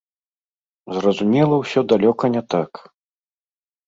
Зразумела 0.99 1.55
ўсё 1.63 1.83
далёка 1.93 2.31
не 2.37 2.43
так. 2.55 2.71